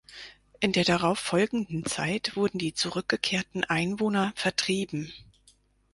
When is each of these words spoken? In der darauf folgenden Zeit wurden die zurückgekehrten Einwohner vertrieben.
In 0.59 0.71
der 0.71 0.83
darauf 0.83 1.19
folgenden 1.19 1.85
Zeit 1.85 2.35
wurden 2.35 2.57
die 2.57 2.73
zurückgekehrten 2.73 3.65
Einwohner 3.65 4.33
vertrieben. 4.35 5.13